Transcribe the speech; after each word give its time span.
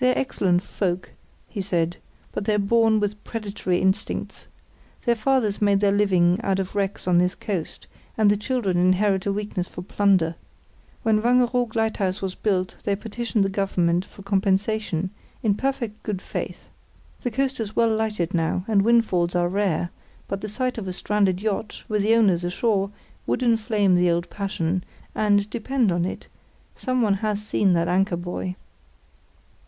"They're 0.00 0.16
excellent 0.16 0.62
folk," 0.62 1.10
he 1.48 1.60
said, 1.60 1.96
"but 2.30 2.44
they're 2.44 2.60
born 2.60 3.00
with 3.00 3.24
predatory 3.24 3.78
instincts. 3.80 4.46
Their 5.04 5.16
fathers 5.16 5.60
made 5.60 5.80
their 5.80 5.90
living 5.90 6.40
out 6.40 6.60
of 6.60 6.76
wrecks 6.76 7.08
on 7.08 7.18
this 7.18 7.34
coast, 7.34 7.88
and 8.16 8.30
the 8.30 8.36
children 8.36 8.76
inherit 8.76 9.26
a 9.26 9.32
weakness 9.32 9.66
for 9.66 9.82
plunder. 9.82 10.36
When 11.02 11.20
Wangeroog 11.20 11.74
lighthouse 11.74 12.22
was 12.22 12.36
built 12.36 12.76
they 12.84 12.94
petitioned 12.94 13.44
the 13.44 13.48
Government 13.48 14.04
for 14.04 14.22
compensation, 14.22 15.10
in 15.42 15.56
perfect 15.56 16.00
good 16.04 16.22
faith. 16.22 16.68
The 17.22 17.32
coast 17.32 17.58
is 17.58 17.74
well 17.74 17.92
lighted 17.92 18.32
now, 18.32 18.64
and 18.68 18.82
windfalls 18.82 19.34
are 19.34 19.48
rare, 19.48 19.90
but 20.28 20.40
the 20.42 20.48
sight 20.48 20.78
of 20.78 20.86
a 20.86 20.92
stranded 20.92 21.42
yacht, 21.42 21.82
with 21.88 22.02
the 22.02 22.14
owners 22.14 22.44
ashore, 22.44 22.92
would 23.26 23.42
inflame 23.42 23.96
the 23.96 24.12
old 24.12 24.30
passion; 24.30 24.84
and, 25.16 25.50
depend 25.50 25.90
upon 25.90 26.04
it, 26.04 26.28
someone 26.76 27.14
has 27.14 27.44
seen 27.44 27.72
that 27.72 27.88
anchor 27.88 28.16
buoy." 28.16 28.54